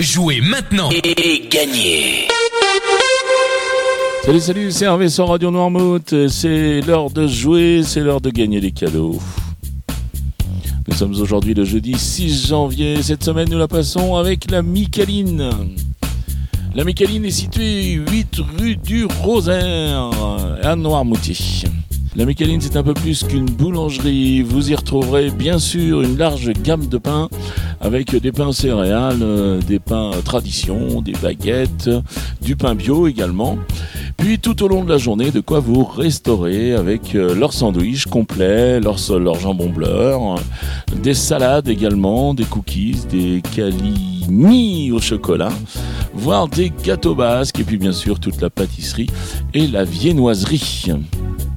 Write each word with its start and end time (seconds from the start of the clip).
Jouez 0.00 0.40
maintenant 0.40 0.90
et 0.90 1.46
gagnez 1.48 2.26
Salut, 4.24 4.40
salut, 4.40 4.72
c'est 4.72 4.86
Hervé 4.86 5.08
sur 5.08 5.28
Radio 5.28 5.52
Noirmouth. 5.52 6.28
C'est 6.28 6.80
l'heure 6.80 7.10
de 7.10 7.28
jouer, 7.28 7.82
c'est 7.84 8.00
l'heure 8.00 8.20
de 8.20 8.30
gagner 8.30 8.60
des 8.60 8.72
cadeaux. 8.72 9.20
Nous 10.88 10.94
sommes 10.96 11.12
aujourd'hui 11.12 11.54
le 11.54 11.64
jeudi 11.64 11.96
6 11.96 12.48
janvier. 12.48 13.04
Cette 13.04 13.22
semaine, 13.22 13.48
nous 13.48 13.56
la 13.56 13.68
passons 13.68 14.16
avec 14.16 14.50
la 14.50 14.62
Micaline. 14.62 15.48
La 16.74 16.82
Micaline 16.82 17.24
est 17.24 17.30
située 17.30 17.92
8 17.92 18.40
rue 18.58 18.74
du 18.74 19.04
Rosaire 19.04 20.10
à 20.64 20.74
Noirmoutier. 20.74 21.36
La 22.16 22.26
Micaline, 22.26 22.60
c'est 22.60 22.76
un 22.76 22.84
peu 22.84 22.94
plus 22.94 23.24
qu'une 23.24 23.46
boulangerie. 23.46 24.42
Vous 24.42 24.70
y 24.70 24.74
retrouverez 24.76 25.30
bien 25.32 25.58
sûr 25.58 26.00
une 26.00 26.16
large 26.16 26.52
gamme 26.52 26.86
de 26.86 26.96
pains 26.96 27.28
avec 27.80 28.14
des 28.14 28.30
pains 28.30 28.52
céréales, 28.52 29.18
euh, 29.20 29.60
des 29.60 29.80
pains 29.80 30.12
tradition, 30.24 31.02
des 31.02 31.12
baguettes, 31.12 31.90
du 32.40 32.54
pain 32.54 32.76
bio 32.76 33.08
également. 33.08 33.58
Puis 34.16 34.38
tout 34.38 34.62
au 34.62 34.68
long 34.68 34.84
de 34.84 34.90
la 34.90 34.96
journée, 34.96 35.32
de 35.32 35.40
quoi 35.40 35.58
vous 35.58 35.84
restaurer 35.84 36.74
avec 36.74 37.16
euh, 37.16 37.34
leur 37.34 37.52
sandwich 37.52 38.06
complet, 38.06 38.78
leur, 38.78 38.96
leur 39.18 39.40
jambon 39.40 39.70
beurre, 39.70 40.36
des 41.02 41.14
salades 41.14 41.68
également, 41.68 42.32
des 42.32 42.44
cookies, 42.44 42.96
des 43.10 43.42
calini 43.56 44.92
au 44.92 45.00
chocolat, 45.00 45.52
voire 46.14 46.46
des 46.46 46.72
gâteaux 46.84 47.16
basques 47.16 47.58
et 47.58 47.64
puis 47.64 47.76
bien 47.76 47.92
sûr 47.92 48.20
toute 48.20 48.40
la 48.40 48.50
pâtisserie 48.50 49.10
et 49.52 49.66
la 49.66 49.82
viennoiserie. 49.82 50.92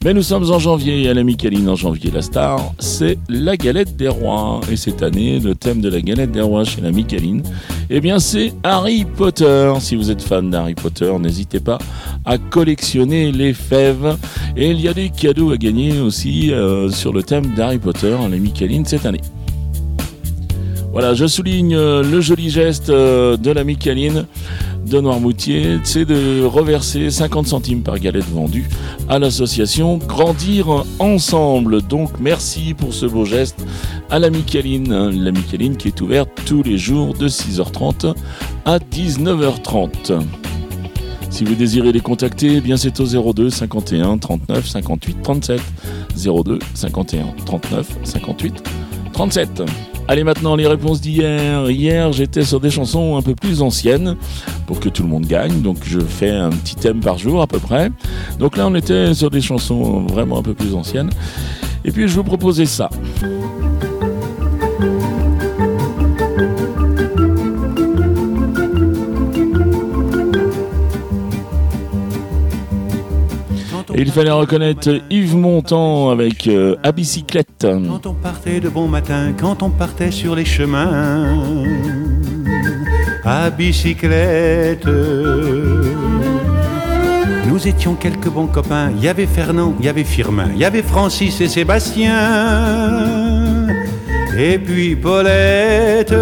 Mais 0.04 0.14
nous 0.14 0.22
sommes 0.22 0.50
en 0.52 0.60
janvier 0.60 1.04
et 1.04 1.10
à 1.10 1.14
la 1.14 1.24
Micaline 1.24 1.68
en 1.68 1.76
janvier, 1.76 2.12
la 2.12 2.22
star, 2.22 2.74
c'est 2.80 3.18
la 3.30 3.58
galette 3.58 3.98
des 3.98 4.08
rois. 4.08 4.62
Et 4.72 4.78
cette 4.78 5.04
année, 5.04 5.40
le 5.40 5.56
thème 5.56 5.82
de 5.82 5.90
la 5.90 6.02
galette 6.02 6.32
des 6.32 6.42
rois 6.42 6.64
chez 6.64 6.82
la 6.82 6.92
Micaline, 6.92 7.42
eh 7.90 8.00
bien 8.00 8.20
c'est 8.20 8.54
Harry 8.64 9.06
Potter. 9.06 9.74
Si 9.80 9.96
vous 9.96 10.12
êtes 10.12 10.22
fan 10.22 10.50
d'Harry 10.50 10.76
Potter, 10.76 11.12
n'hésitez 11.20 11.60
pas 11.60 11.80
à 12.26 12.38
collectionner 12.38 13.32
les 13.32 13.54
fèves. 13.54 14.18
Et 14.56 14.70
il 14.70 14.80
y 14.80 14.88
a 14.88 14.94
des 14.94 15.10
cadeaux 15.10 15.52
à 15.52 15.58
gagner 15.58 16.00
aussi 16.00 16.54
euh, 16.54 16.90
sur 16.90 17.12
le 17.12 17.24
thème 17.24 17.54
d'Harry 17.56 17.80
Potter 17.80 18.14
à 18.14 18.30
la 18.30 18.38
Micaline 18.38 18.86
cette 18.86 19.06
année. 19.06 19.22
Voilà, 21.00 21.14
je 21.14 21.28
souligne 21.28 21.76
euh, 21.76 22.02
le 22.02 22.22
joli 22.22 22.50
geste 22.50 22.90
euh, 22.90 23.38
de 23.38 23.52
la 23.52 23.64
Micaline 23.64 24.26
de 24.84 25.00
Noirmoutier, 25.00 25.78
c'est 25.84 26.06
de 26.06 26.44
reverser 26.44 27.12
50 27.12 27.46
centimes 27.46 27.84
par 27.84 28.00
galette 28.00 28.28
vendue 28.28 28.68
à 29.08 29.20
l'association 29.20 30.00
Grandir 30.00 30.86
Ensemble. 30.98 31.84
Donc 31.84 32.20
merci 32.20 32.74
pour 32.74 32.96
ce 32.96 33.06
beau 33.06 33.26
geste 33.26 33.64
à 34.10 34.18
la 34.18 34.32
Micaline, 34.32 35.12
la 35.12 35.32
Micaline 35.32 35.78
qui 35.78 35.90
est 35.90 36.02
ouverte 36.02 36.32
tous 36.48 36.64
les 36.64 36.80
jours 36.80 37.14
de 37.14 37.28
6h30 37.28 38.16
à 38.66 38.80
19h30. 38.80 40.20
Si 41.30 41.44
vous 41.44 41.54
désirez 41.54 41.92
les 41.92 42.00
contacter, 42.00 42.56
eh 42.56 42.60
bien 42.60 42.76
c'est 42.76 43.00
au 43.00 43.34
02 43.34 43.52
51 43.52 44.18
39 44.18 44.68
58 44.68 45.22
37. 45.22 45.62
02 46.16 46.58
51 46.74 47.36
39 47.46 47.88
58 48.04 48.64
37. 49.14 49.62
Allez 50.10 50.24
maintenant 50.24 50.56
les 50.56 50.68
réponses 50.68 51.02
d'hier. 51.02 51.70
Hier 51.70 52.14
j'étais 52.14 52.44
sur 52.44 52.62
des 52.62 52.70
chansons 52.70 53.18
un 53.18 53.22
peu 53.22 53.36
plus 53.36 53.62
anciennes 53.62 54.16
pour 54.66 54.80
que 54.80 54.88
tout 54.88 55.04
le 55.04 55.10
monde 55.10 55.26
gagne. 55.26 55.62
Donc 55.62 55.80
je 55.84 56.00
fais 56.00 56.30
un 56.30 56.50
petit 56.50 56.76
thème 56.76 57.02
par 57.02 57.18
jour 57.18 57.42
à 57.42 57.48
peu 57.48 57.60
près. 57.60 57.92
Donc 58.40 58.56
là 58.56 58.68
on 58.68 58.76
était 58.76 59.14
sur 59.14 59.30
des 59.30 59.42
chansons 59.42 60.06
vraiment 60.08 60.40
un 60.40 60.44
peu 60.44 60.54
plus 60.54 60.76
anciennes. 60.76 61.10
Et 61.84 61.92
puis 61.92 62.08
je 62.08 62.16
vous 62.16 62.24
proposais 62.24 62.66
ça. 62.66 62.90
Il 74.00 74.12
fallait 74.12 74.30
reconnaître 74.30 75.02
Yves 75.10 75.36
Montand 75.36 76.12
avec 76.12 76.48
euh, 76.48 76.76
À 76.84 76.92
bicyclette. 76.92 77.66
Quand 77.66 78.06
on 78.06 78.14
partait 78.14 78.60
de 78.60 78.70
bon 78.70 78.88
matin, 78.88 79.34
quand 79.36 79.64
on 79.64 79.72
partait 79.72 80.12
sur 80.12 80.36
les 80.36 80.46
chemins, 80.46 81.34
à 83.26 83.50
bicyclette. 83.50 84.88
Nous 87.48 87.68
étions 87.68 87.96
quelques 87.96 88.30
bons 88.30 88.46
copains. 88.46 88.92
Il 88.96 89.04
y 89.04 89.08
avait 89.08 89.26
Fernand, 89.26 89.74
il 89.80 89.86
y 89.88 89.90
avait 89.90 90.04
Firmin, 90.04 90.50
il 90.54 90.60
y 90.60 90.66
avait 90.66 90.84
Francis 90.84 91.42
et 91.42 91.48
Sébastien. 91.48 92.14
Et 94.38 94.60
puis 94.60 94.96
Paulette. 94.96 96.14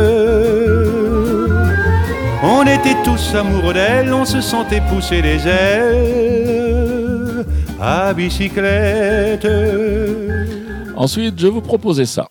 On 2.42 2.62
était 2.62 2.96
tous 3.04 3.36
amoureux 3.36 3.74
d'elle, 3.74 4.14
on 4.14 4.24
se 4.24 4.40
sentait 4.40 4.82
pousser 4.90 5.22
les 5.22 5.46
ailes 5.46 6.26
à 7.82 8.14
bicyclette. 8.14 9.48
Ensuite, 10.96 11.40
je 11.40 11.48
vous 11.48 11.62
proposais 11.62 12.06
ça. 12.06 12.28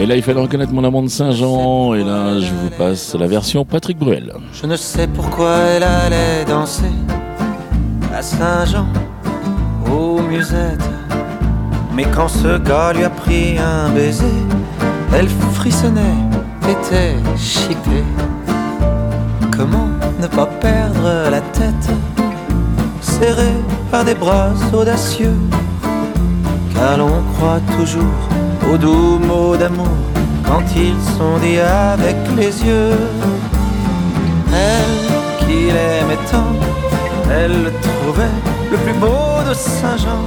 Et 0.00 0.06
là, 0.06 0.14
il 0.14 0.22
fallait 0.22 0.40
reconnaître 0.40 0.72
mon 0.72 0.84
amant 0.84 1.02
de 1.02 1.08
Saint-Jean. 1.08 1.94
Et 1.94 2.04
là, 2.04 2.38
je 2.38 2.52
vous 2.52 2.70
passe 2.70 3.16
la 3.16 3.26
version 3.26 3.64
Patrick 3.64 3.98
Bruel. 3.98 4.32
Je 4.52 4.66
ne 4.66 4.76
sais 4.76 5.08
pourquoi 5.08 5.56
elle 5.56 5.82
allait 5.82 6.44
danser 6.44 6.92
à 8.14 8.22
Saint-Jean, 8.22 8.86
aux 9.90 10.20
musettes. 10.22 10.88
Mais 11.98 12.06
quand 12.14 12.28
ce 12.28 12.58
gars 12.58 12.92
lui 12.92 13.02
a 13.02 13.10
pris 13.10 13.58
un 13.58 13.88
baiser, 13.88 14.38
elle 15.12 15.28
frissonnait, 15.54 16.20
était 16.70 17.16
chippée. 17.36 18.04
Comment 19.50 19.88
ne 20.20 20.28
pas 20.28 20.46
perdre 20.46 21.28
la 21.28 21.40
tête, 21.40 21.90
serrée 23.00 23.58
par 23.90 24.04
des 24.04 24.14
bras 24.14 24.50
audacieux, 24.72 25.34
car 26.72 26.98
l'on 26.98 27.20
croit 27.32 27.60
toujours 27.76 28.20
aux 28.72 28.78
doux 28.78 29.18
mots 29.18 29.56
d'amour 29.56 29.98
quand 30.46 30.62
ils 30.76 31.02
sont 31.16 31.38
dits 31.42 31.58
avec 31.58 32.16
les 32.36 32.64
yeux. 32.64 32.94
Elle 34.54 35.00
qu'il 35.40 35.70
aimait 35.70 36.24
tant, 36.30 36.54
elle 37.28 37.64
le 37.64 37.72
trouvait 37.86 38.38
le 38.70 38.76
plus 38.84 39.00
beau 39.00 39.42
de 39.48 39.52
Saint-Jean. 39.52 40.22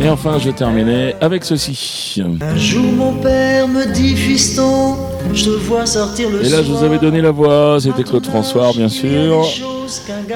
Et 0.00 0.08
enfin, 0.08 0.38
je 0.38 0.50
terminais 0.50 1.16
avec 1.20 1.44
ceci. 1.44 2.22
Un 2.40 2.56
jour, 2.56 2.84
mon 2.84 3.14
père 3.14 3.66
me 3.66 3.84
dit, 3.92 4.14
fiston, 4.14 4.96
je 5.34 5.44
te 5.44 5.50
vois 5.50 5.86
sortir 5.86 6.30
le 6.30 6.44
Et 6.44 6.48
là, 6.48 6.62
je 6.62 6.70
vous 6.70 6.84
avais 6.84 6.98
donné 6.98 7.20
la 7.20 7.32
voix, 7.32 7.78
c'était 7.80 8.04
Claude 8.04 8.24
François, 8.24 8.70
bien 8.76 8.88
sûr. 8.88 9.44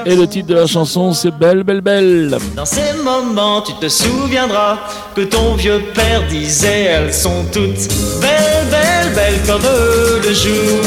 Et 0.05 0.15
le 0.15 0.27
titre 0.27 0.47
de 0.47 0.55
la 0.55 0.67
chanson, 0.67 1.13
c'est 1.13 1.31
Belle, 1.31 1.63
Belle, 1.63 1.81
Belle. 1.81 2.37
Dans 2.55 2.65
ces 2.65 2.93
moments, 3.03 3.61
tu 3.61 3.73
te 3.75 3.87
souviendras 3.87 4.79
que 5.15 5.21
ton 5.21 5.55
vieux 5.55 5.81
père 5.93 6.27
disait 6.27 6.83
Elles 6.83 7.13
sont 7.13 7.45
toutes 7.51 7.87
belles, 8.19 8.67
belles, 8.69 9.13
belles 9.15 9.41
comme 9.47 9.61
le 9.61 10.33
jour. 10.33 10.81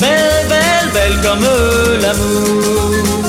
Belles, 0.00 0.48
belles, 0.48 0.90
belles 0.92 1.20
comme 1.22 1.46
l'amour. 2.02 3.21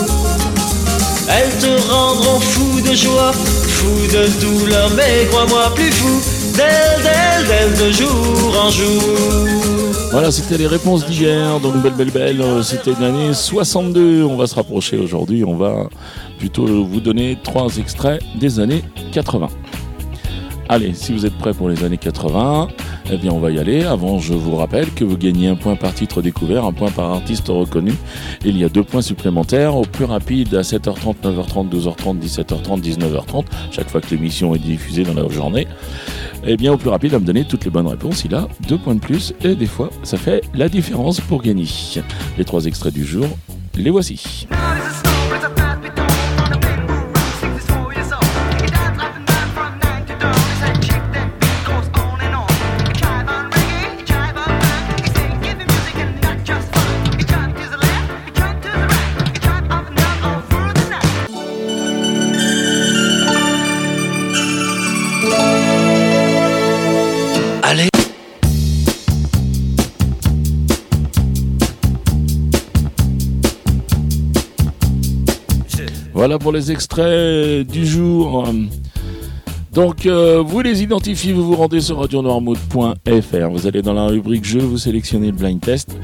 Elles 1.35 1.57
te 1.57 1.91
rendront 1.91 2.39
fou 2.39 2.79
de 2.81 2.93
joie, 2.93 3.31
fou 3.33 3.87
de 4.07 4.39
douleur, 4.39 4.89
mais 4.95 5.25
crois-moi 5.31 5.73
plus 5.73 5.91
fou 5.91 6.21
d'elle, 6.55 7.01
d'elle, 7.01 7.47
d'elle 7.47 7.87
de 7.87 7.91
jour 7.91 8.63
en 8.63 8.69
jour. 8.69 9.01
Voilà, 10.11 10.29
c'était 10.29 10.57
les 10.57 10.67
réponses 10.67 11.07
d'hier. 11.07 11.59
Donc, 11.59 11.77
belle, 11.77 11.93
belle, 11.93 12.11
belle, 12.11 12.41
euh, 12.41 12.61
c'était 12.61 12.93
l'année 13.01 13.33
62. 13.33 14.23
On 14.23 14.35
va 14.35 14.45
se 14.45 14.53
rapprocher 14.53 14.97
aujourd'hui. 14.97 15.43
On 15.43 15.55
va 15.55 15.89
plutôt 16.37 16.67
vous 16.85 16.99
donner 16.99 17.35
trois 17.41 17.77
extraits 17.77 18.21
des 18.35 18.59
années 18.59 18.83
80. 19.11 19.47
Allez, 20.73 20.95
si 20.95 21.13
vous 21.13 21.23
êtes 21.27 21.37
prêts 21.37 21.53
pour 21.53 21.69
les 21.69 21.83
années 21.83 21.99
80, 21.99 22.67
eh 23.11 23.17
bien 23.17 23.31
on 23.31 23.37
va 23.37 23.51
y 23.51 23.59
aller. 23.59 23.83
Avant, 23.83 24.17
je 24.17 24.33
vous 24.33 24.55
rappelle 24.55 24.91
que 24.91 25.03
vous 25.03 25.17
gagnez 25.17 25.47
un 25.47 25.53
point 25.53 25.75
par 25.75 25.93
titre 25.93 26.23
découvert, 26.23 26.65
un 26.65 26.73
point 26.73 26.89
par 26.89 27.11
artiste 27.11 27.47
reconnu. 27.49 27.93
Il 28.43 28.57
y 28.57 28.63
a 28.63 28.69
deux 28.69 28.81
points 28.83 29.03
supplémentaires. 29.03 29.75
Au 29.75 29.83
plus 29.83 30.05
rapide, 30.05 30.55
à 30.55 30.61
7h30, 30.61 31.17
9h30, 31.23 31.69
12h30, 31.69 32.19
17h30, 32.19 32.81
19h30, 32.81 33.45
chaque 33.69 33.87
fois 33.87 34.01
que 34.01 34.09
l'émission 34.09 34.55
est 34.55 34.57
diffusée 34.57 35.03
dans 35.03 35.13
la 35.13 35.29
journée. 35.29 35.67
Eh 36.43 36.57
bien, 36.57 36.73
au 36.73 36.77
plus 36.77 36.89
rapide, 36.89 37.13
à 37.13 37.19
me 37.19 37.25
donner 37.25 37.45
toutes 37.45 37.65
les 37.65 37.69
bonnes 37.69 37.85
réponses. 37.85 38.25
Il 38.25 38.33
a 38.33 38.47
deux 38.67 38.79
points 38.79 38.95
de 38.95 38.99
plus 38.99 39.35
et 39.43 39.53
des 39.53 39.67
fois, 39.67 39.91
ça 40.01 40.17
fait 40.17 40.41
la 40.55 40.69
différence 40.69 41.21
pour 41.21 41.43
gagner. 41.43 41.67
Les 42.35 42.45
trois 42.45 42.65
extraits 42.65 42.95
du 42.95 43.05
jour, 43.05 43.27
les 43.75 43.91
voici. 43.91 44.47
Voilà 76.13 76.37
pour 76.37 76.51
les 76.51 76.71
extraits 76.71 77.65
du 77.67 77.85
jour. 77.85 78.47
Donc, 79.73 80.05
euh, 80.05 80.43
vous 80.45 80.61
les 80.61 80.83
identifiez, 80.83 81.33
vous 81.33 81.43
vous 81.43 81.55
rendez 81.55 81.81
sur 81.81 81.99
radionoirmouth.fr. 81.99 83.49
Vous 83.51 83.67
allez 83.67 83.81
dans 83.81 83.93
la 83.93 84.05
rubrique 84.05 84.45
jeu, 84.45 84.59
vous 84.59 84.77
sélectionnez 84.77 85.31
le 85.31 85.37
blind 85.37 85.59
test. 85.59 85.97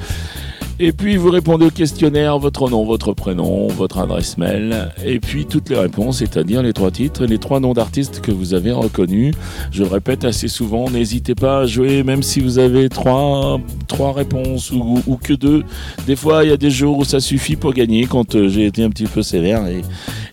Et 0.82 0.94
puis 0.94 1.18
vous 1.18 1.30
répondez 1.30 1.66
au 1.66 1.72
questionnaire, 1.72 2.40
votre 2.40 2.70
nom, 2.70 2.86
votre 2.86 3.12
prénom, 3.12 3.68
votre 3.68 3.98
adresse 3.98 4.38
mail, 4.38 4.94
et 5.04 5.20
puis 5.20 5.46
toutes 5.46 5.68
les 5.68 5.76
réponses, 5.76 6.20
c'est-à-dire 6.20 6.64
les 6.64 6.72
trois 6.72 6.90
titres 6.90 7.26
et 7.26 7.28
les 7.28 7.38
trois 7.38 7.60
noms 7.60 7.74
d'artistes 7.74 8.22
que 8.22 8.32
vous 8.32 8.54
avez 8.54 8.72
reconnus. 8.72 9.36
Je 9.72 9.84
le 9.84 9.90
répète 9.90 10.24
assez 10.24 10.48
souvent, 10.48 10.90
n'hésitez 10.90 11.36
pas 11.36 11.60
à 11.60 11.66
jouer, 11.66 12.04
même 12.04 12.24
si 12.24 12.40
vous 12.40 12.60
avez 12.60 12.88
trois, 12.88 13.60
trois 13.90 14.14
réponses 14.14 14.72
ou, 14.72 15.20
que 15.22 15.34
deux. 15.34 15.66
Des 16.08 16.16
fois, 16.16 16.46
il 16.46 16.50
y 16.50 16.54
a 16.54 16.58
des 16.58 16.72
jours 16.72 16.98
où 16.98 17.04
ça 17.04 17.20
suffit 17.20 17.58
pour 17.58 17.74
gagner, 17.74 18.06
quand 18.06 18.36
euh, 18.36 18.48
j'ai 18.48 18.66
été 18.66 18.82
un 18.82 18.90
petit 18.90 19.04
peu 19.04 19.22
sévère 19.22 19.68
et, 19.68 19.82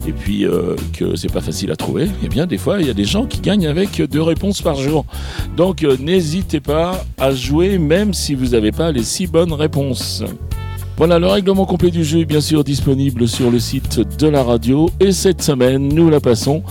et 0.06 0.12
puis 0.12 0.46
euh, 0.46 0.76
que 0.92 1.16
c'est 1.16 1.32
pas 1.32 1.40
facile 1.40 1.72
à 1.72 1.76
trouver. 1.76 2.08
Eh 2.22 2.28
bien, 2.28 2.46
des 2.46 2.58
fois, 2.58 2.81
il 2.81 2.87
y 2.87 2.90
a 2.90 2.94
des 2.94 3.04
gens 3.04 3.26
qui 3.26 3.40
gagnent 3.40 3.66
avec 3.66 4.00
deux 4.00 4.22
réponses 4.22 4.62
par 4.62 4.76
jour. 4.76 5.06
Donc, 5.56 5.82
euh, 5.82 5.96
n'hésitez 5.99 6.60
pas 6.60 7.04
à 7.19 7.32
jouer, 7.32 7.78
même 7.78 8.14
si 8.14 8.37
vous 8.37 8.50
n'avez 8.50 8.70
pas 8.70 8.92
les 8.92 9.02
six 9.02 9.26
bonnes 9.26 9.52
réponses. 9.52 10.22
Voilà, 10.96 11.19
le 11.19 11.26
règlement 11.26 11.66
complet 11.66 11.90
du 11.90 12.04
jeu 12.04 12.20
est 12.20 12.25
bien 12.25 12.40
sûr 12.40 12.64
disponible 12.64 13.28
sur 13.28 13.50
le 13.50 13.58
site 13.58 14.00
de 14.19 14.28
la 14.28 14.43
radio. 14.43 14.88
Et 14.98 15.12
cette 15.12 15.43
semaine, 15.43 15.88
nous 15.88 16.08
la 16.08 16.20
passons 16.20 16.62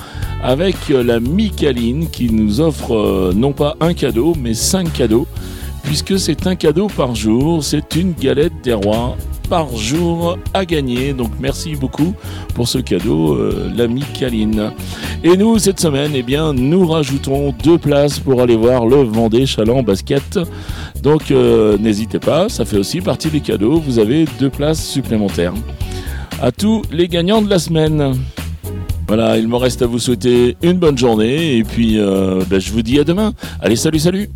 avec 0.41 0.75
la 0.89 1.19
Micaline 1.19 2.09
qui 2.09 2.31
nous 2.31 2.59
offre 2.59 2.95
euh, 2.95 3.33
non 3.35 3.53
pas 3.53 3.75
un 3.81 3.93
cadeau, 3.93 4.33
mais 4.35 4.55
cinq 4.55 4.93
cadeaux. 4.93 5.27
Puisque 5.83 6.17
c'est 6.17 6.47
un 6.47 6.55
cadeau 6.55 6.87
par 6.87 7.13
jour, 7.13 7.63
c'est 7.63 7.95
une 7.95 8.13
galette 8.13 8.53
des 8.63 8.73
rois 8.73 9.15
par 9.47 9.75
jour 9.75 10.39
à 10.55 10.65
gagner. 10.65 11.13
Donc 11.13 11.29
merci 11.39 11.75
beaucoup 11.75 12.15
pour 12.55 12.67
ce 12.67 12.79
cadeau, 12.79 13.35
euh, 13.35 13.71
la 13.75 13.87
Micaline. 13.87 14.71
Et 15.27 15.37
nous, 15.37 15.57
cette 15.57 15.79
semaine, 15.79 16.11
eh 16.13 16.21
bien, 16.21 16.53
nous 16.53 16.85
rajoutons 16.85 17.51
deux 17.63 17.79
places 17.79 18.19
pour 18.19 18.43
aller 18.43 18.55
voir 18.55 18.85
le 18.85 18.97
Vendée 18.97 19.47
Chaland 19.47 19.81
Basket. 19.81 20.37
Donc 21.01 21.31
euh, 21.31 21.79
n'hésitez 21.79 22.19
pas, 22.19 22.47
ça 22.47 22.63
fait 22.63 22.77
aussi 22.77 23.01
partie 23.01 23.29
des 23.29 23.39
cadeaux. 23.39 23.79
Vous 23.79 23.97
avez 23.97 24.25
deux 24.39 24.51
places 24.51 24.85
supplémentaires. 24.85 25.55
À 26.43 26.51
tous 26.51 26.83
les 26.91 27.07
gagnants 27.07 27.41
de 27.41 27.49
la 27.49 27.57
semaine. 27.57 28.13
Voilà, 29.07 29.39
il 29.39 29.47
me 29.47 29.55
reste 29.55 29.81
à 29.81 29.87
vous 29.87 29.97
souhaiter 29.97 30.57
une 30.61 30.77
bonne 30.77 30.97
journée 30.97 31.57
et 31.57 31.63
puis 31.63 31.99
euh, 31.99 32.43
ben, 32.47 32.61
je 32.61 32.71
vous 32.71 32.83
dis 32.83 32.99
à 32.99 33.03
demain. 33.03 33.33
Allez, 33.61 33.77
salut, 33.77 33.97
salut 33.97 34.29